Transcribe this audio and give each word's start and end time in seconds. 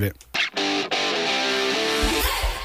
Yeah. 0.00 0.29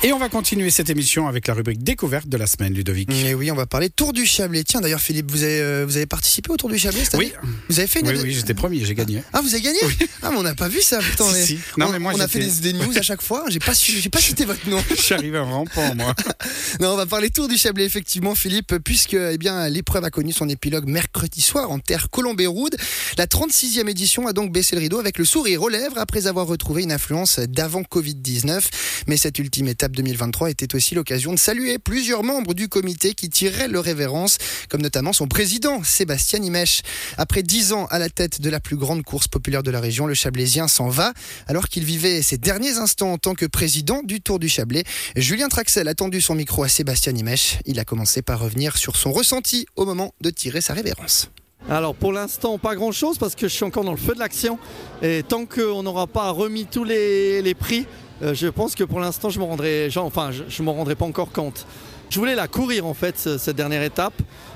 Et 0.07 0.13
on 0.13 0.19
va 0.19 0.29
continuer 0.29 0.69
cette 0.69 0.91
émission 0.91 1.27
avec 1.27 1.47
la 1.47 1.55
rubrique 1.55 1.81
découverte 1.81 2.27
de 2.29 2.37
la 2.37 2.45
semaine, 2.45 2.75
Ludovic. 2.75 3.09
Mais 3.09 3.33
oui, 3.33 3.49
on 3.49 3.55
va 3.55 3.65
parler 3.65 3.89
Tour 3.89 4.13
du 4.13 4.27
Chablais. 4.27 4.63
Tiens, 4.63 4.79
d'ailleurs, 4.79 4.99
Philippe, 4.99 5.31
vous 5.31 5.41
avez, 5.41 5.59
euh, 5.59 5.83
vous 5.87 5.97
avez 5.97 6.05
participé 6.05 6.51
au 6.51 6.57
Tour 6.57 6.69
du 6.69 6.77
Chablais 6.77 7.03
cette 7.03 7.15
Oui. 7.15 7.33
année 7.35 7.49
Vous 7.69 7.79
avez 7.79 7.87
fait 7.87 8.01
une 8.01 8.09
Oui, 8.09 8.19
oui, 8.21 8.31
j'étais 8.31 8.53
premier, 8.53 8.85
j'ai 8.85 8.93
gagné. 8.93 9.23
Ah, 9.33 9.41
vous 9.41 9.51
avez 9.55 9.63
gagné 9.63 9.79
Ah, 10.21 10.29
mais 10.29 10.37
on 10.37 10.43
n'a 10.43 10.53
pas 10.53 10.67
vu 10.67 10.79
ça, 10.83 10.99
putain. 10.99 11.25
Si, 11.29 11.33
mais- 11.33 11.45
si. 11.47 11.59
Non, 11.79 11.87
on, 11.87 11.91
mais 11.91 11.97
moi, 11.97 12.11
on 12.15 12.19
a 12.19 12.27
fait 12.27 12.37
des, 12.37 12.71
des 12.71 12.73
news 12.85 12.95
à 12.95 13.01
chaque 13.01 13.23
fois. 13.23 13.45
J'ai 13.47 13.57
pas, 13.57 13.73
j'ai 13.73 14.09
pas 14.11 14.19
cité 14.21 14.45
votre 14.45 14.69
nom. 14.69 14.79
Je 14.95 15.01
suis 15.01 15.15
arrivé 15.15 15.39
en 15.39 15.49
rampant, 15.49 15.95
moi. 15.95 16.13
Non, 16.79 16.89
on 16.93 16.97
va 16.97 17.07
parler 17.07 17.31
Tour 17.31 17.47
du 17.47 17.57
Chablais, 17.57 17.85
effectivement, 17.85 18.35
Philippe, 18.35 18.75
puisque 18.83 19.13
eh 19.15 19.37
bien 19.39 19.67
l'épreuve 19.69 20.03
a 20.03 20.11
connu 20.11 20.33
son 20.33 20.47
épilogue 20.49 20.87
mercredi 20.87 21.41
soir 21.41 21.71
en 21.71 21.79
terre 21.79 22.11
colombéroude. 22.11 22.75
La 23.17 23.25
36e 23.25 23.89
édition 23.89 24.27
a 24.27 24.33
donc 24.33 24.51
baissé 24.51 24.75
le 24.75 24.81
rideau 24.81 24.99
avec 24.99 25.17
le 25.17 25.25
sourire 25.25 25.63
aux 25.63 25.69
lèvres 25.69 25.97
après 25.97 26.27
avoir 26.27 26.45
retrouvé 26.45 26.83
une 26.83 26.91
influence 26.91 27.39
d'avant 27.39 27.81
Covid-19. 27.81 28.61
Mais 29.07 29.17
cette 29.17 29.39
ultime 29.39 29.67
étape 29.67 29.94
2023 29.95 30.51
était 30.51 30.75
aussi 30.75 30.93
l'occasion 30.93 31.33
de 31.33 31.39
saluer 31.39 31.79
plusieurs 31.79 32.23
membres 32.23 32.53
du 32.53 32.67
comité 32.67 33.13
qui 33.13 33.29
tireraient 33.29 33.67
leur 33.67 33.83
révérence, 33.83 34.37
comme 34.69 34.81
notamment 34.81 35.13
son 35.13 35.27
président, 35.27 35.83
Sébastien 35.83 36.43
Imèche. 36.43 36.81
Après 37.17 37.41
10 37.41 37.73
ans 37.73 37.87
à 37.89 37.97
la 37.97 38.09
tête 38.09 38.41
de 38.41 38.49
la 38.49 38.59
plus 38.59 38.75
grande 38.75 39.03
course 39.03 39.27
populaire 39.27 39.63
de 39.63 39.71
la 39.71 39.79
région, 39.79 40.05
le 40.05 40.13
Chablaisien 40.13 40.67
s'en 40.67 40.89
va, 40.89 41.13
alors 41.47 41.67
qu'il 41.67 41.83
vivait 41.83 42.21
ses 42.21 42.37
derniers 42.37 42.77
instants 42.77 43.13
en 43.13 43.17
tant 43.17 43.33
que 43.33 43.45
président 43.45 44.03
du 44.03 44.21
Tour 44.21 44.39
du 44.39 44.49
Chablais. 44.49 44.83
Julien 45.15 45.47
Traxel 45.47 45.87
a 45.87 45.95
tendu 45.95 46.21
son 46.21 46.35
micro 46.35 46.63
à 46.63 46.69
Sébastien 46.69 47.15
Imèche. 47.15 47.57
Il 47.65 47.79
a 47.79 47.85
commencé 47.85 48.21
par 48.21 48.39
revenir 48.39 48.77
sur 48.77 48.95
son 48.95 49.11
ressenti 49.11 49.65
au 49.75 49.85
moment 49.85 50.13
de 50.21 50.29
tirer 50.29 50.61
sa 50.61 50.73
révérence. 50.73 51.29
Alors 51.67 51.95
pour 51.95 52.13
l'instant 52.13 52.59
pas 52.59 52.75
grand 52.75 52.91
chose 52.91 53.17
parce 53.17 53.33
que 53.33 53.47
je 53.47 53.53
suis 53.53 53.63
encore 53.63 53.83
dans 53.83 53.91
le 53.91 53.97
feu 53.97 54.13
de 54.13 54.19
l'action 54.19 54.59
et 55.01 55.23
tant 55.23 55.47
qu'on 55.47 55.81
n'aura 55.81 56.05
pas 56.05 56.29
remis 56.29 56.67
tous 56.67 56.83
les 56.83 57.55
prix, 57.57 57.87
euh, 58.23 58.33
je 58.33 58.47
pense 58.47 58.75
que 58.75 58.83
pour 58.83 58.99
l'instant 58.99 59.29
je 59.29 59.39
me 59.39 59.43
rendrai, 59.45 59.89
enfin 59.97 60.31
je, 60.31 60.43
je 60.47 60.63
rendrai 60.63 60.95
pas 60.95 61.05
encore 61.05 61.31
compte. 61.31 61.65
Je 62.09 62.19
voulais 62.19 62.35
la 62.35 62.47
courir 62.47 62.85
en 62.85 62.93
fait 62.93 63.17
ce- 63.17 63.37
cette 63.37 63.55
dernière 63.55 63.81
étape. 63.83 64.13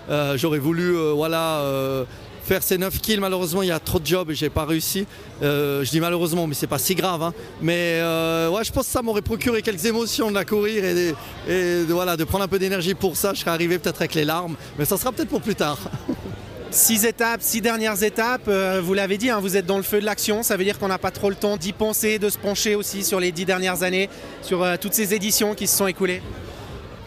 Euh, 0.10 0.38
J'aurais 0.38 0.60
voulu 0.60 0.96
euh, 0.96 1.12
voilà 1.14 1.62
faire 2.44 2.64
ces 2.64 2.78
9 2.78 3.00
kills. 3.00 3.20
Malheureusement 3.20 3.62
il 3.62 3.68
y 3.70 3.72
a 3.72 3.80
trop 3.80 4.00
de 4.00 4.06
jobs 4.06 4.30
et 4.32 4.36
j'ai 4.36 4.50
pas 4.50 4.66
réussi. 4.66 5.06
Je 5.42 5.90
dis 5.90 6.00
malheureusement 6.00 6.48
mais 6.48 6.54
c'est 6.56 6.68
pas 6.68 6.78
si 6.80 6.96
grave. 6.96 7.22
hein. 7.24 7.34
Mais 7.62 8.02
ouais 8.52 8.64
je 8.64 8.72
pense 8.72 8.86
que 8.86 8.92
ça 8.92 9.02
m'aurait 9.02 9.22
procuré 9.22 9.62
quelques 9.62 9.86
émotions 9.86 10.30
de 10.30 10.36
la 10.36 10.46
courir 10.46 10.84
et, 10.86 11.84
voilà 11.88 12.18
de 12.18 12.24
prendre 12.24 12.44
un 12.44 12.48
peu 12.48 12.60
d'énergie 12.60 12.94
pour 12.94 13.18
ça. 13.18 13.34
Je 13.34 13.40
serais 13.42 13.52
arrivé 13.52 13.78
peut-être 13.80 14.02
avec 14.02 14.14
les 14.16 14.26
larmes, 14.26 14.56
mais 14.78 14.86
ça 14.86 14.98
sera 14.98 15.12
peut-être 15.12 15.30
pour 15.30 15.42
plus 15.42 15.56
tard. 15.56 15.78
Six 16.72 17.04
étapes, 17.06 17.42
six 17.42 17.62
dernières 17.62 18.04
étapes, 18.04 18.48
euh, 18.48 18.80
vous 18.84 18.94
l'avez 18.94 19.18
dit, 19.18 19.32
hein, 19.32 19.40
vous 19.42 19.58
êtes 19.58 19.66
dans 19.66 19.78
le 19.78 19.84
feu 19.84 20.00
de 20.00 20.06
l'action, 20.06 20.44
ça 20.44 20.56
veut 20.56 20.64
dire 20.64 20.78
qu'on 20.78 20.88
n'a 20.88 21.00
pas 21.00 21.10
trop 21.10 21.30
le 21.30 21.36
temps 21.36 21.58
d'y 21.58 21.74
penser, 21.74 22.20
de 22.20 22.30
se 22.30 22.38
pencher 22.38 22.76
aussi 22.76 23.04
sur 23.04 23.20
les 23.20 23.32
dix 23.32 23.46
dernières 23.46 23.82
années, 23.82 24.08
sur 24.44 24.62
euh, 24.62 24.76
toutes 24.80 24.94
ces 24.94 25.16
éditions 25.16 25.56
qui 25.56 25.66
se 25.66 25.76
sont 25.76 25.88
écoulées. 25.88 26.22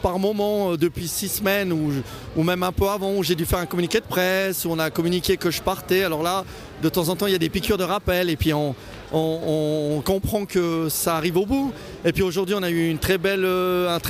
par 0.01 0.19
moment 0.19 0.73
euh, 0.73 0.77
depuis 0.77 1.07
six 1.07 1.29
semaines 1.29 1.71
ou, 1.71 2.43
même 2.43 2.61
un 2.61 2.73
peu 2.73 2.89
avant 2.89 3.13
où 3.13 3.23
j'ai 3.23 3.35
dû 3.35 3.45
faire 3.45 3.59
un 3.59 3.65
communiqué 3.65 4.01
de 4.01 4.05
presse 4.05 4.65
où 4.65 4.69
on 4.69 4.79
a 4.79 4.89
communiqué 4.89 5.37
que 5.37 5.49
je 5.49 5.61
partais. 5.61 6.03
Alors 6.03 6.23
là, 6.23 6.43
de 6.81 6.89
temps 6.89 7.07
en 7.07 7.15
temps, 7.15 7.27
il 7.27 7.31
y 7.31 7.35
a 7.35 7.39
des 7.39 7.49
piqûres 7.49 7.77
de 7.77 7.85
rappel 7.85 8.29
et 8.29 8.35
puis 8.35 8.51
on, 8.53 8.75
comprend 10.03 10.45
que 10.45 10.89
ça 10.89 11.15
arrive 11.15 11.37
au 11.37 11.45
bout. 11.45 11.71
Et 12.03 12.11
puis 12.11 12.23
aujourd'hui, 12.23 12.55
on 12.57 12.63
a 12.63 12.69
eu 12.69 12.91
un 12.91 12.97
très 12.97 13.17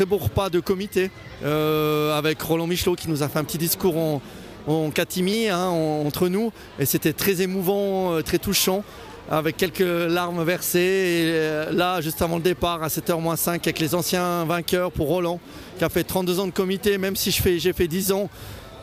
beau 0.05 0.17
repas 0.17 0.49
de 0.49 0.59
comité 0.59 1.11
avec 1.43 2.41
Roland 2.41 2.65
Michelot 2.65 2.95
qui 2.95 3.09
nous 3.09 3.21
a 3.21 3.29
fait 3.29 3.37
un 3.37 3.43
petit 3.43 3.59
discours 3.59 3.97
en, 3.97 4.21
hein, 4.67 5.67
en- 5.67 6.03
entre 6.05 6.27
nous 6.29 6.51
et 6.79 6.85
c'était 6.85 7.13
très 7.13 7.41
émouvant, 7.41 8.13
euh, 8.13 8.21
très 8.21 8.37
touchant 8.39 8.83
avec 9.31 9.55
quelques 9.57 9.79
larmes 9.79 10.43
versées. 10.43 10.79
Et 10.79 11.31
euh, 11.33 11.71
là, 11.71 12.01
juste 12.01 12.21
avant 12.21 12.35
le 12.37 12.41
départ, 12.41 12.83
à 12.83 12.87
7h-5, 12.89 13.49
avec 13.55 13.79
les 13.79 13.95
anciens 13.95 14.43
vainqueurs 14.45 14.91
pour 14.91 15.07
Roland, 15.07 15.39
qui 15.77 15.83
a 15.83 15.89
fait 15.89 16.03
32 16.03 16.39
ans 16.39 16.45
de 16.47 16.51
comité, 16.51 16.97
même 16.97 17.15
si 17.15 17.31
j'ai 17.31 17.73
fait 17.73 17.87
10 17.87 18.11
ans. 18.11 18.29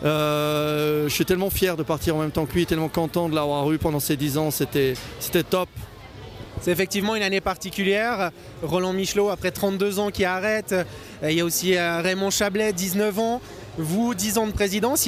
euh, 0.02 1.04
je 1.08 1.14
suis 1.14 1.24
tellement 1.26 1.50
fier 1.50 1.76
de 1.76 1.82
partir 1.82 2.16
en 2.16 2.20
même 2.20 2.30
temps 2.30 2.46
que 2.46 2.54
lui, 2.54 2.64
tellement 2.66 2.88
content 2.88 3.28
de 3.28 3.34
l'avoir 3.34 3.70
eu 3.70 3.76
pendant 3.78 4.00
ces 4.00 4.16
10 4.16 4.38
ans, 4.38 4.50
c'était 4.50 4.94
top. 5.48 5.68
C'est 6.62 6.70
effectivement 6.72 7.16
une 7.16 7.22
année 7.22 7.40
particulière. 7.40 8.30
Roland 8.62 8.92
Michelot, 8.92 9.28
après 9.30 9.50
32 9.50 9.98
ans, 9.98 10.10
qui 10.10 10.24
arrête. 10.24 10.74
Il 11.22 11.32
y 11.32 11.40
a 11.40 11.44
aussi 11.44 11.76
Raymond 11.78 12.30
Chablais, 12.30 12.72
19 12.72 13.18
ans. 13.18 13.40
Vous, 13.78 14.14
10 14.14 14.36
ans 14.38 14.46
de 14.46 14.52
présidence. 14.52 15.06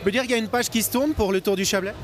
On 0.00 0.04
peut 0.04 0.10
dire 0.10 0.22
qu'il 0.22 0.30
y 0.32 0.34
a 0.34 0.38
une 0.38 0.48
page 0.48 0.68
qui 0.70 0.82
se 0.82 0.90
tourne 0.90 1.12
pour 1.12 1.32
le 1.32 1.40
Tour 1.40 1.56
du 1.56 1.64
Chablais? 1.64 1.94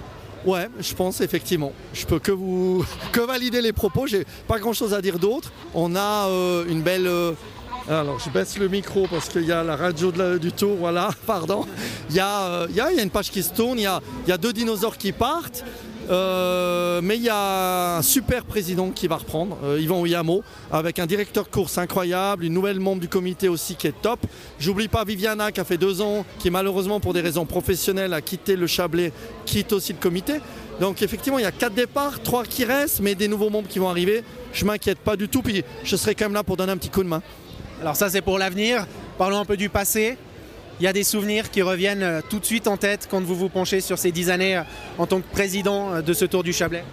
Ouais, 0.44 0.68
je 0.78 0.94
pense 0.94 1.20
effectivement. 1.20 1.72
Je 1.94 2.04
peux 2.04 2.18
que 2.18 2.32
vous 2.32 2.84
que 3.12 3.20
valider 3.20 3.62
les 3.62 3.72
propos. 3.72 4.06
J'ai 4.06 4.26
pas 4.46 4.58
grand 4.58 4.72
chose 4.72 4.92
à 4.92 5.00
dire 5.00 5.18
d'autre. 5.18 5.52
On 5.74 5.96
a 5.96 6.28
euh, 6.28 6.64
une 6.68 6.82
belle. 6.82 7.06
euh, 7.06 7.32
alors 7.88 8.18
je 8.18 8.30
baisse 8.30 8.58
le 8.58 8.68
micro 8.68 9.06
parce 9.10 9.28
qu'il 9.28 9.44
y 9.44 9.52
a 9.52 9.62
la 9.62 9.76
radio 9.76 10.12
du 10.38 10.52
tour. 10.52 10.76
Voilà, 10.78 11.10
pardon. 11.26 11.66
Il 12.10 12.16
y, 12.16 12.20
a, 12.20 12.42
euh, 12.42 12.66
il 12.70 12.76
y, 12.76 12.80
a, 12.80 12.90
il 12.90 12.96
y 12.96 13.00
a 13.00 13.02
une 13.02 13.10
page 13.10 13.30
qui 13.30 13.42
se 13.42 13.52
tourne. 13.54 13.78
Il 13.78 13.82
y 13.82 13.86
a, 13.86 14.00
il 14.26 14.30
y 14.30 14.32
a 14.32 14.38
deux 14.38 14.52
dinosaures 14.52 14.98
qui 14.98 15.12
partent. 15.12 15.64
Euh, 16.10 17.00
mais 17.02 17.16
il 17.16 17.22
y 17.22 17.30
a 17.30 17.96
un 17.96 18.02
super 18.02 18.44
président 18.44 18.90
qui 18.90 19.08
va 19.08 19.16
reprendre, 19.16 19.56
euh, 19.64 19.80
Yvan 19.80 20.00
Oyamo, 20.00 20.42
avec 20.70 20.98
un 20.98 21.06
directeur 21.06 21.44
de 21.44 21.48
course 21.48 21.78
incroyable, 21.78 22.44
une 22.44 22.52
nouvelle 22.52 22.78
membre 22.78 23.00
du 23.00 23.08
comité 23.08 23.48
aussi 23.48 23.74
qui 23.74 23.86
est 23.86 24.02
top. 24.02 24.20
J'oublie 24.58 24.88
pas 24.88 25.04
Viviana 25.04 25.50
qui 25.50 25.60
a 25.60 25.64
fait 25.64 25.78
deux 25.78 26.02
ans, 26.02 26.24
qui 26.38 26.50
malheureusement 26.50 27.00
pour 27.00 27.14
des 27.14 27.20
raisons 27.20 27.46
professionnelles 27.46 28.12
a 28.12 28.20
quitté 28.20 28.56
le 28.56 28.66
Chablais, 28.66 29.12
quitte 29.46 29.72
aussi 29.72 29.92
le 29.92 29.98
comité. 29.98 30.34
Donc 30.80 31.02
effectivement 31.02 31.38
il 31.38 31.42
y 31.42 31.46
a 31.46 31.52
quatre 31.52 31.74
départs, 31.74 32.22
trois 32.22 32.44
qui 32.44 32.64
restent, 32.64 33.00
mais 33.00 33.14
des 33.14 33.28
nouveaux 33.28 33.50
membres 33.50 33.68
qui 33.68 33.78
vont 33.78 33.88
arriver. 33.88 34.24
Je 34.52 34.64
m'inquiète 34.64 34.98
pas 34.98 35.16
du 35.16 35.28
tout, 35.28 35.42
puis 35.42 35.64
je 35.84 35.96
serai 35.96 36.14
quand 36.14 36.26
même 36.26 36.34
là 36.34 36.42
pour 36.42 36.56
donner 36.56 36.72
un 36.72 36.76
petit 36.76 36.90
coup 36.90 37.02
de 37.02 37.08
main. 37.08 37.22
Alors 37.80 37.96
ça, 37.96 38.08
c'est 38.08 38.22
pour 38.22 38.38
l'avenir. 38.38 38.86
Parlons 39.18 39.38
un 39.38 39.44
peu 39.44 39.56
du 39.56 39.68
passé. 39.68 40.16
Il 40.80 40.84
y 40.84 40.88
a 40.88 40.92
des 40.92 41.04
souvenirs 41.04 41.52
qui 41.52 41.62
reviennent 41.62 42.02
euh, 42.02 42.20
tout 42.28 42.40
de 42.40 42.44
suite 42.44 42.66
en 42.66 42.76
tête 42.76 43.06
quand 43.08 43.20
vous 43.20 43.36
vous 43.36 43.48
penchez 43.48 43.80
sur 43.80 43.96
ces 43.96 44.10
10 44.10 44.30
années 44.30 44.56
euh, 44.56 44.62
en 44.98 45.06
tant 45.06 45.20
que 45.20 45.30
président 45.30 45.94
euh, 45.94 46.02
de 46.02 46.12
ce 46.12 46.24
Tour 46.24 46.42
du 46.42 46.52
Chablais. 46.52 46.84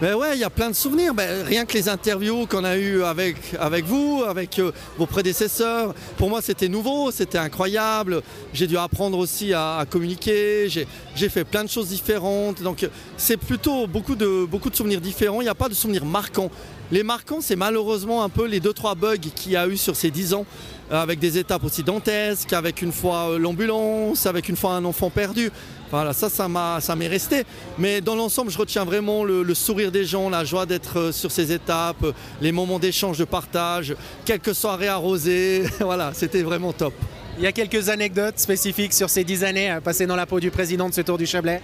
Ben 0.00 0.14
ouais, 0.14 0.34
il 0.34 0.40
y 0.40 0.44
a 0.44 0.50
plein 0.50 0.70
de 0.70 0.74
souvenirs. 0.74 1.12
Ben, 1.12 1.44
rien 1.44 1.66
que 1.66 1.74
les 1.74 1.88
interviews 1.88 2.46
qu'on 2.46 2.64
a 2.64 2.76
eues 2.76 3.02
avec, 3.02 3.36
vous, 3.84 4.24
avec 4.26 4.60
vos 4.98 5.06
prédécesseurs. 5.06 5.94
Pour 6.18 6.28
moi, 6.28 6.42
c'était 6.42 6.68
nouveau, 6.68 7.10
c'était 7.10 7.38
incroyable. 7.38 8.22
J'ai 8.52 8.66
dû 8.66 8.76
apprendre 8.76 9.16
aussi 9.16 9.54
à, 9.54 9.86
communiquer. 9.88 10.68
J'ai 10.68 11.28
fait 11.30 11.44
plein 11.44 11.64
de 11.64 11.70
choses 11.70 11.88
différentes. 11.88 12.62
Donc, 12.62 12.86
c'est 13.16 13.38
plutôt 13.38 13.86
beaucoup 13.86 14.16
de, 14.16 14.44
beaucoup 14.44 14.68
de 14.68 14.76
souvenirs 14.76 15.00
différents. 15.00 15.40
Il 15.40 15.44
n'y 15.44 15.50
a 15.50 15.54
pas 15.54 15.70
de 15.70 15.74
souvenirs 15.74 16.04
marquants. 16.04 16.50
Les 16.92 17.02
marquants, 17.02 17.40
c'est 17.40 17.56
malheureusement 17.56 18.22
un 18.22 18.28
peu 18.28 18.46
les 18.46 18.60
2-3 18.60 18.96
bugs 18.96 19.16
qu'il 19.16 19.52
y 19.52 19.56
a 19.56 19.66
eu 19.66 19.78
sur 19.78 19.96
ces 19.96 20.10
10 20.10 20.34
ans, 20.34 20.46
avec 20.90 21.18
des 21.18 21.38
étapes 21.38 21.64
aussi 21.64 21.82
dantesques, 21.82 22.52
avec 22.52 22.82
une 22.82 22.92
fois 22.92 23.30
euh, 23.30 23.38
l'ambulance, 23.38 24.26
avec 24.26 24.48
une 24.48 24.56
fois 24.56 24.72
un 24.72 24.84
enfant 24.84 25.10
perdu. 25.10 25.50
Voilà, 25.90 26.12
ça, 26.12 26.28
ça 26.28 26.48
m'a, 26.48 26.80
ça 26.80 26.96
m'est 26.96 27.06
resté. 27.06 27.44
Mais 27.78 28.00
dans 28.00 28.16
l'ensemble, 28.16 28.50
je 28.50 28.58
retiens 28.58 28.84
vraiment 28.84 29.24
le, 29.24 29.42
le 29.42 29.54
sourire 29.54 29.92
des 29.92 30.04
gens, 30.04 30.28
la 30.28 30.44
joie 30.44 30.66
d'être 30.66 30.98
euh, 30.98 31.12
sur 31.12 31.30
ces 31.30 31.52
étapes, 31.52 32.02
euh, 32.02 32.12
les 32.40 32.50
moments 32.50 32.78
d'échange, 32.78 33.18
de 33.18 33.24
partage, 33.24 33.94
quelques 34.24 34.54
soirées 34.54 34.88
arrosées. 34.88 35.64
voilà, 35.80 36.12
c'était 36.12 36.42
vraiment 36.42 36.72
top. 36.72 36.94
Il 37.38 37.44
y 37.44 37.46
a 37.46 37.52
quelques 37.52 37.88
anecdotes 37.88 38.38
spécifiques 38.38 38.94
sur 38.94 39.10
ces 39.10 39.22
10 39.22 39.44
années 39.44 39.70
euh, 39.70 39.80
passées 39.80 40.06
dans 40.06 40.16
la 40.16 40.26
peau 40.26 40.40
du 40.40 40.50
président 40.50 40.88
de 40.88 40.94
ce 40.94 41.02
Tour 41.02 41.18
du 41.18 41.26
Chablais? 41.26 41.62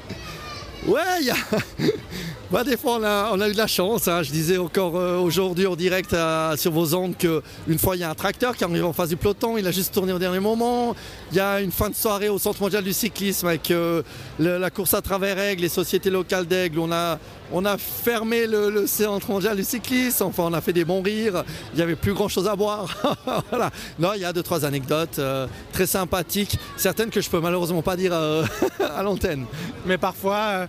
Ouais, 0.86 1.00
il 1.20 1.26
y 1.26 1.30
a... 1.30 1.36
bah, 2.52 2.64
des 2.64 2.76
fois, 2.76 2.98
on 3.00 3.40
a, 3.40 3.48
eu 3.48 3.52
de 3.52 3.56
la 3.56 3.66
chance. 3.66 4.08
hein. 4.08 4.22
Je 4.22 4.30
disais 4.30 4.58
encore 4.58 4.96
euh, 4.96 5.16
aujourd'hui 5.18 5.66
en 5.66 5.74
direct 5.74 6.14
sur 6.56 6.70
vos 6.70 6.94
ondes 6.94 7.16
qu'une 7.16 7.78
fois, 7.78 7.96
il 7.96 8.00
y 8.00 8.04
a 8.04 8.10
un 8.10 8.14
tracteur 8.14 8.54
qui 8.54 8.64
arrive 8.64 8.84
en 8.84 8.92
face 8.92 9.08
du 9.08 9.16
peloton. 9.16 9.56
Il 9.56 9.66
a 9.66 9.70
juste 9.70 9.94
tourné 9.94 10.12
au 10.12 10.18
dernier 10.18 10.38
moment. 10.38 10.94
Il 11.30 11.38
y 11.38 11.40
a 11.40 11.62
une 11.62 11.72
fin 11.72 11.88
de 11.88 11.94
soirée 11.94 12.28
au 12.28 12.38
Centre 12.38 12.60
mondial 12.60 12.84
du 12.84 12.92
cyclisme 12.92 13.46
avec 13.46 13.70
euh, 13.70 14.02
la 14.38 14.68
course 14.68 14.92
à 14.92 15.00
travers 15.00 15.38
Aigle, 15.38 15.62
les 15.62 15.70
sociétés 15.70 16.10
locales 16.10 16.46
d'Aigle. 16.46 16.78
On 16.78 16.92
a, 16.92 17.78
fermé 17.78 18.46
le, 18.46 18.86
Centre 18.86 19.30
mondial 19.30 19.56
du 19.56 19.64
cyclisme. 19.64 20.24
Enfin, 20.24 20.42
on 20.44 20.52
a 20.52 20.60
fait 20.60 20.74
des 20.74 20.84
bons 20.84 21.00
rires. 21.00 21.44
Il 21.72 21.76
n'y 21.76 21.82
avait 21.82 21.96
plus 21.96 22.12
grand-chose 22.12 22.48
à 22.48 22.56
boire. 22.56 22.94
Non, 23.98 24.10
il 24.14 24.20
y 24.20 24.24
a 24.24 24.32
deux, 24.32 24.42
trois 24.42 24.64
anecdotes 24.64 25.18
euh, 25.18 25.46
très 25.72 25.86
sympathiques. 25.86 26.58
Certaines 26.76 27.10
que 27.10 27.20
je 27.20 27.30
peux 27.30 27.40
malheureusement 27.40 27.82
pas 27.82 27.96
dire 27.96 28.12
à 28.94 29.02
l'antenne. 29.02 29.46
Mais 29.86 29.96
parfois, 29.96 30.66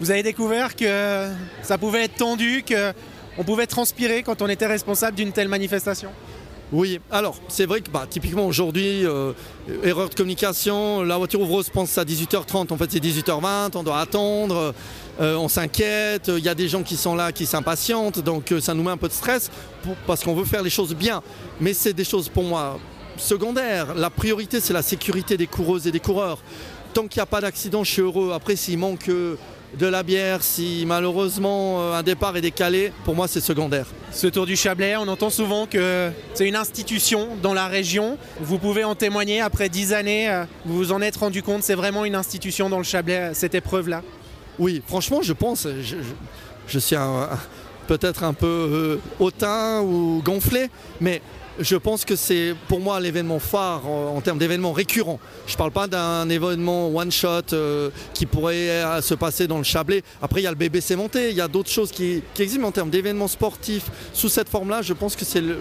vous 0.00 0.10
avez 0.10 0.22
découvert 0.22 0.76
que 0.76 1.28
ça 1.62 1.78
pouvait 1.78 2.04
être 2.04 2.16
tendu, 2.16 2.64
qu'on 2.66 3.44
pouvait 3.44 3.66
transpirer 3.66 4.22
quand 4.22 4.42
on 4.42 4.48
était 4.48 4.66
responsable 4.66 5.16
d'une 5.16 5.32
telle 5.32 5.48
manifestation? 5.48 6.10
Oui, 6.72 6.98
alors 7.10 7.36
c'est 7.48 7.66
vrai 7.66 7.82
que 7.82 7.90
bah, 7.90 8.06
typiquement 8.08 8.46
aujourd'hui, 8.46 9.06
euh, 9.06 9.32
erreur 9.84 10.08
de 10.08 10.14
communication, 10.14 11.02
la 11.02 11.18
voiture 11.18 11.40
ouvreuse 11.40 11.68
pense 11.68 11.96
à 11.98 12.04
18h30, 12.04 12.72
en 12.72 12.76
fait 12.76 12.90
c'est 12.90 13.04
18h20, 13.04 13.76
on 13.76 13.82
doit 13.82 14.00
attendre, 14.00 14.74
euh, 15.20 15.36
on 15.36 15.48
s'inquiète, 15.48 16.32
il 16.34 16.42
y 16.42 16.48
a 16.48 16.54
des 16.54 16.66
gens 16.66 16.82
qui 16.82 16.96
sont 16.96 17.14
là 17.14 17.32
qui 17.32 17.46
s'impatientent, 17.46 18.18
donc 18.18 18.50
euh, 18.50 18.60
ça 18.60 18.74
nous 18.74 18.82
met 18.82 18.90
un 18.90 18.96
peu 18.96 19.08
de 19.08 19.12
stress 19.12 19.50
parce 20.06 20.24
qu'on 20.24 20.34
veut 20.34 20.46
faire 20.46 20.62
les 20.62 20.70
choses 20.70 20.94
bien. 20.94 21.22
Mais 21.60 21.74
c'est 21.74 21.92
des 21.92 22.02
choses 22.02 22.28
pour 22.28 22.44
moi 22.44 22.80
secondaires. 23.18 23.94
La 23.94 24.10
priorité 24.10 24.58
c'est 24.58 24.72
la 24.72 24.82
sécurité 24.82 25.36
des 25.36 25.46
coureuses 25.46 25.86
et 25.86 25.92
des 25.92 26.00
coureurs. 26.00 26.38
Tant 26.94 27.06
qu'il 27.06 27.18
n'y 27.18 27.24
a 27.24 27.26
pas 27.26 27.40
d'accident, 27.40 27.84
je 27.84 27.90
suis 27.92 28.02
heureux. 28.02 28.32
Après 28.34 28.56
s'il 28.56 28.78
manque... 28.78 29.10
euh, 29.74 29.78
de 29.78 29.86
la 29.86 30.02
bière. 30.02 30.42
Si 30.42 30.84
malheureusement 30.86 31.80
euh, 31.80 31.94
un 31.98 32.02
départ 32.02 32.36
est 32.36 32.40
décalé, 32.40 32.92
pour 33.04 33.14
moi 33.14 33.28
c'est 33.28 33.40
secondaire. 33.40 33.86
Ce 34.12 34.26
Tour 34.26 34.46
du 34.46 34.56
Chablais, 34.56 34.96
on 34.96 35.08
entend 35.08 35.30
souvent 35.30 35.66
que 35.66 36.10
c'est 36.34 36.46
une 36.48 36.56
institution 36.56 37.28
dans 37.42 37.54
la 37.54 37.66
région. 37.66 38.16
Vous 38.40 38.58
pouvez 38.58 38.84
en 38.84 38.94
témoigner 38.94 39.40
après 39.40 39.68
dix 39.68 39.92
années. 39.92 40.30
euh, 40.30 40.44
Vous 40.64 40.76
vous 40.76 40.92
en 40.92 41.00
êtes 41.00 41.16
rendu 41.16 41.42
compte, 41.42 41.62
c'est 41.62 41.74
vraiment 41.74 42.04
une 42.04 42.14
institution 42.14 42.68
dans 42.68 42.78
le 42.78 42.84
Chablais, 42.84 43.30
cette 43.34 43.54
épreuve-là. 43.54 44.02
Oui, 44.58 44.82
franchement, 44.86 45.20
je 45.22 45.32
pense, 45.32 45.66
je, 45.66 45.82
je- 45.82 45.96
je 46.68 46.78
suis 46.78 46.96
peut-être 47.86 48.22
un 48.24 48.32
peu 48.32 48.46
euh, 48.46 48.96
hautain 49.20 49.80
ou 49.82 50.22
gonflé, 50.24 50.70
mais 51.00 51.20
je 51.58 51.76
pense 51.76 52.04
que 52.04 52.16
c'est 52.16 52.54
pour 52.68 52.80
moi 52.80 52.98
l'événement 53.00 53.38
phare 53.38 53.86
en, 53.86 54.20
termes 54.20 54.38
d'événements 54.38 54.72
récurrents. 54.72 55.20
Je 55.46 55.52
ne 55.52 55.58
parle 55.58 55.70
pas 55.70 55.86
d'un 55.86 56.28
événement 56.28 56.88
one-shot 56.88 57.52
euh, 57.52 57.90
qui 58.12 58.26
pourrait 58.26 59.00
se 59.00 59.14
passer 59.14 59.46
dans 59.46 59.58
le 59.58 59.64
Chablais. 59.64 60.02
Après, 60.20 60.40
il 60.40 60.44
y 60.44 60.46
a 60.46 60.50
le 60.50 60.56
BBC 60.56 60.96
monté, 60.96 61.30
il 61.30 61.36
y 61.36 61.40
a 61.40 61.48
d'autres 61.48 61.70
choses 61.70 61.92
qui, 61.92 62.22
qui 62.34 62.42
existent, 62.42 62.66
en 62.66 62.72
termes 62.72 62.90
d'événements 62.90 63.28
sportifs 63.28 63.90
sous 64.12 64.28
cette 64.28 64.48
forme-là, 64.48 64.82
je 64.82 64.92
pense 64.92 65.16
que 65.16 65.24
c'est 65.24 65.40
le, 65.40 65.58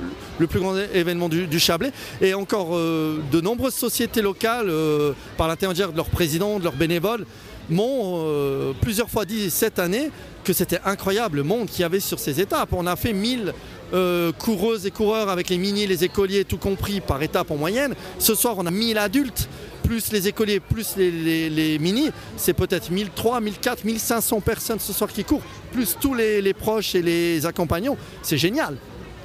plus 0.47 0.59
grand 0.59 0.75
événement 0.93 1.29
du, 1.29 1.59
Chablais. 1.59 1.91
Et 2.21 2.33
encore, 2.33 2.69
euh, 2.73 3.19
de 3.31 3.39
nombreuses 3.39 3.75
sociétés 3.75 4.21
locales, 4.21 4.69
euh, 4.69 5.13
par 5.37 5.47
l'intermédiaire 5.47 5.91
de 5.91 5.97
leurs 5.97 6.09
présidents, 6.09 6.59
de 6.59 6.63
leurs 6.63 6.75
bénévoles, 6.75 7.25
m'ont 7.69 8.73
plusieurs 8.81 9.09
fois 9.09 9.23
dit 9.23 9.49
cette 9.49 9.79
année 9.79 10.11
que 10.43 10.51
c'était 10.51 10.79
incroyable 10.83 11.37
le 11.37 11.43
monde 11.43 11.67
qu'il 11.67 11.81
y 11.81 11.83
avait 11.85 12.01
sur 12.01 12.19
ces 12.19 12.41
étapes. 12.41 12.69
On 12.73 12.85
a 12.85 12.97
fait 12.97 13.13
1000 13.13 13.53
euh, 13.93 14.31
coureuses 14.31 14.85
et 14.85 14.91
coureurs 14.91 15.29
avec 15.29 15.49
les 15.49 15.57
mini, 15.57 15.85
les 15.87 16.03
écoliers, 16.03 16.45
tout 16.45 16.57
compris 16.57 16.99
par 17.01 17.21
étape 17.21 17.51
en 17.51 17.57
moyenne. 17.57 17.93
Ce 18.19 18.35
soir, 18.35 18.55
on 18.57 18.65
a 18.65 18.71
1000 18.71 18.97
adultes, 18.97 19.47
plus 19.83 20.11
les 20.11 20.27
écoliers, 20.27 20.59
plus 20.59 20.95
les, 20.97 21.11
les- 21.11 21.49
les 21.49 21.79
mini. 21.79 22.09
C'est 22.37 22.53
peut-être 22.53 22.89
1300, 22.91 23.41
1400, 23.41 23.83
1500 23.85 24.39
personnes 24.41 24.79
ce 24.79 24.93
soir 24.93 25.11
qui 25.11 25.23
courent, 25.23 25.43
plus 25.71 25.97
tous 25.99 26.13
les, 26.13 26.53
proches 26.53 26.95
et 26.95 27.01
les 27.01 27.45
accompagnants. 27.45 27.97
C'est 28.21 28.37
génial. 28.37 28.77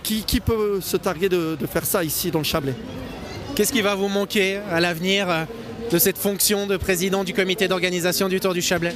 Qui, 0.03 0.41
peut 0.41 0.81
se 0.81 0.97
targuer 0.97 1.29
de, 1.29 1.56
de 1.61 1.67
faire 1.67 1.85
ça 1.85 2.03
ici 2.03 2.31
dans 2.31 2.38
le 2.38 2.44
Chablais? 2.44 2.75
Qu'est-ce 3.55 3.73
qui 3.73 3.82
va 3.82 3.94
vous 3.94 4.09
manquer 4.09 4.59
à 4.71 4.81
l'avenir 4.81 5.29
euh, 5.29 5.44
de 5.91 5.99
cette 5.99 6.17
fonction 6.17 6.67
de 6.67 6.76
président 6.79 7.25
du 7.25 7.35
comité 7.35 7.69
d'organisation 7.69 8.29
du 8.29 8.41
Tour 8.41 8.55
du 8.55 8.62
Chablais? 8.62 8.94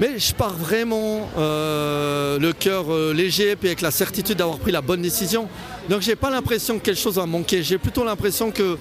Mais 0.00 0.18
je 0.18 0.34
pars 0.34 0.52
vraiment 0.52 1.28
euh, 1.38 2.38
le 2.38 2.52
cœur 2.52 2.92
euh, 2.92 3.14
léger 3.14 3.48
et 3.48 3.52
avec 3.52 3.80
la 3.80 3.90
certitude 3.90 4.36
d'avoir 4.36 4.58
pris 4.58 4.70
la 4.70 4.82
bonne 4.82 5.00
décision. 5.00 5.48
Donc 5.88 6.02
j'ai 6.02 6.16
pas 6.16 6.28
l'impression 6.28 6.78
que 6.78 6.84
quelque 6.84 7.00
chose 7.00 7.14
va 7.14 7.24
me 7.24 7.32
manquer. 7.32 7.62
J'ai 7.62 7.78
plutôt 7.78 8.04
l'impression 8.04 8.50
que, 8.50 8.76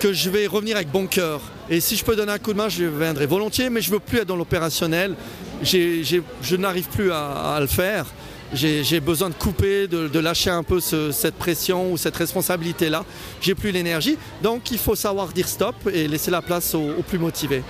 que 0.00 0.12
je 0.12 0.30
vais 0.30 0.48
revenir 0.48 0.74
avec 0.76 0.90
bon 0.90 1.06
cœur. 1.06 1.40
Et 1.70 1.80
si 1.80 1.96
je 1.96 2.04
peux 2.04 2.16
donner 2.16 2.32
un 2.32 2.38
coup 2.38 2.52
de 2.52 2.58
main, 2.58 2.68
je 2.68 2.84
viendrai 2.84 3.26
volontiers, 3.26 3.70
mais 3.70 3.80
je 3.80 3.92
veux 3.92 4.00
plus 4.00 4.18
être 4.18 4.26
dans 4.26 4.36
l'opérationnel. 4.36 5.14
Je 5.62 6.56
n'arrive 6.56 6.88
plus 6.88 7.12
à, 7.12 7.56
le 7.60 7.68
faire. 7.68 8.06
J'ai 8.52 9.00
besoin 9.00 9.28
de 9.30 9.34
couper, 9.34 9.86
de, 9.86 10.18
lâcher 10.18 10.50
un 10.50 10.64
peu 10.64 10.80
ce- 10.80 11.12
cette 11.12 11.36
pression 11.36 11.92
ou 11.92 11.96
cette 11.96 12.16
responsabilité-là. 12.16 13.04
J'ai 13.40 13.54
plus 13.54 13.70
l'énergie. 13.70 14.18
Donc 14.42 14.72
il 14.72 14.78
faut 14.78 14.96
savoir 14.96 15.28
dire 15.28 15.46
stop 15.46 15.76
et 15.92 16.08
laisser 16.08 16.32
la 16.32 16.42
place 16.42 16.74
aux 16.74 17.02
plus 17.06 17.18
motivés. 17.18 17.62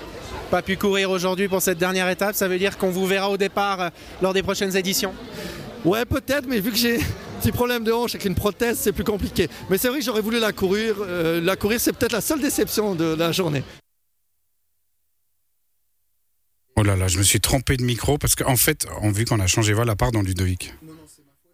Pas 0.55 0.63
pu 0.63 0.77
courir 0.77 1.11
aujourd'hui 1.11 1.49
pour 1.49 1.61
cette 1.61 1.79
dernière 1.79 2.09
étape, 2.09 2.37
ça 2.37 2.47
veut 2.47 2.61
dire 2.61 2.79
qu'on 2.79 2.91
vous 2.91 3.07
verra 3.07 3.29
au 3.29 3.37
départ 3.37 3.81
euh, 3.81 3.89
lors 4.23 4.33
des 4.33 4.45
prochaines 4.45 4.77
éditions 4.77 5.13
Ouais, 5.85 6.05
peut-être, 6.05 6.47
mais 6.47 6.61
vu 6.61 6.71
que 6.71 6.77
j'ai 6.77 6.99
un 6.99 7.01
petit 7.41 7.51
problème 7.51 7.83
de 7.83 7.91
hanche 7.91 8.15
avec 8.15 8.25
une 8.25 8.37
prothèse, 8.37 8.79
c'est 8.79 8.93
plus 8.93 9.03
compliqué. 9.03 9.49
Mais 9.69 9.79
c'est 9.79 9.89
vrai 9.89 9.99
que 9.99 10.05
j'aurais 10.05 10.21
voulu 10.21 10.39
la 10.39 10.53
courir. 10.53 10.95
Euh, 11.01 11.41
la 11.41 11.57
courir, 11.57 11.81
c'est 11.81 11.93
peut-être 11.93 12.13
la 12.13 12.21
seule 12.21 12.41
déception 12.41 12.95
de 12.95 13.17
la 13.17 13.33
journée. 13.33 13.65
Oh 16.77 16.85
là 16.85 16.95
là, 16.95 17.09
je 17.09 17.19
me 17.19 17.25
suis 17.25 17.41
trompé 17.41 17.77
de 17.77 17.83
micro 17.83 18.17
parce 18.17 18.37
qu'en 18.37 18.57
fait, 18.57 18.87
on 19.03 19.11
vu 19.11 19.25
qu'on 19.25 19.41
a 19.41 19.49
changé 19.49 19.73
voilà, 19.73 19.97
pardon 19.97 20.23
Ludovic. 20.23 20.73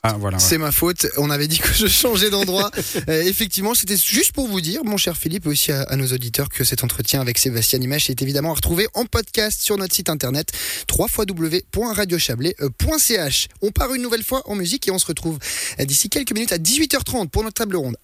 Ah 0.03 0.17
voilà. 0.19 0.39
C'est 0.39 0.57
ma 0.57 0.73
faute. 0.73 1.07
On 1.19 1.29
avait 1.29 1.47
dit 1.47 1.59
que 1.59 1.75
je 1.75 1.87
changeais 1.87 2.31
d'endroit. 2.31 2.71
Euh, 3.09 3.23
effectivement, 3.23 3.75
c'était 3.75 3.97
juste 3.97 4.33
pour 4.33 4.49
vous 4.49 4.61
dire, 4.61 4.85
mon 4.85 4.97
cher 4.97 5.17
Philippe, 5.17 5.47
et 5.47 5.49
aussi 5.49 5.73
à, 5.73 5.83
à 5.83 5.97
nos 5.97 6.07
auditeurs, 6.09 6.49
que 6.49 6.65
cet 6.65 6.85
entretien 6.85 7.21
avec 7.21 7.39
Sébastien 7.39 7.81
Imèche 7.81 8.11
est 8.11 8.21
évidemment 8.21 8.51
à 8.51 8.55
retrouver 8.55 8.89
en 8.95 9.07
podcast 9.07 9.63
sur 9.63 9.77
notre 9.79 9.95
site 9.95 10.11
internet 10.11 10.51
www.radiochablais.ch. 10.91 13.49
On 13.63 13.71
part 13.71 13.95
une 13.95 14.03
nouvelle 14.03 14.25
fois 14.25 14.43
en 14.47 14.55
musique 14.55 14.87
et 14.89 14.91
on 14.91 14.99
se 14.99 15.07
retrouve 15.07 15.39
euh, 15.79 15.85
d'ici 15.85 16.11
quelques 16.11 16.33
minutes 16.33 16.53
à 16.53 16.59
18h30 16.59 17.29
pour 17.29 17.43
notre 17.43 17.55
table 17.55 17.77
ronde. 17.77 17.97